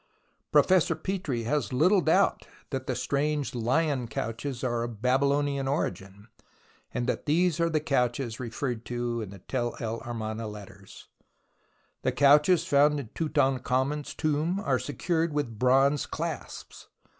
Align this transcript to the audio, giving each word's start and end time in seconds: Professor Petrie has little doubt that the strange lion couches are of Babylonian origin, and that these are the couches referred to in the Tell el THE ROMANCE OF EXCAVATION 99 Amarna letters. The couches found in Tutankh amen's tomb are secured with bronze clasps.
Professor 0.51 0.95
Petrie 0.95 1.43
has 1.43 1.71
little 1.71 2.01
doubt 2.01 2.47
that 2.71 2.87
the 2.87 2.95
strange 2.95 3.53
lion 3.53 4.07
couches 4.07 4.63
are 4.63 4.81
of 4.81 4.99
Babylonian 4.99 5.67
origin, 5.67 6.27
and 6.91 7.05
that 7.05 7.27
these 7.27 7.59
are 7.59 7.69
the 7.69 7.79
couches 7.79 8.39
referred 8.39 8.83
to 8.85 9.21
in 9.21 9.29
the 9.29 9.37
Tell 9.37 9.75
el 9.79 9.99
THE 9.99 10.05
ROMANCE 10.05 10.05
OF 10.05 10.05
EXCAVATION 10.07 10.17
99 10.17 10.17
Amarna 10.17 10.47
letters. 10.47 11.07
The 12.01 12.11
couches 12.13 12.65
found 12.65 12.99
in 12.99 13.09
Tutankh 13.09 13.71
amen's 13.71 14.15
tomb 14.15 14.59
are 14.61 14.79
secured 14.79 15.33
with 15.33 15.59
bronze 15.59 16.07
clasps. 16.07 16.87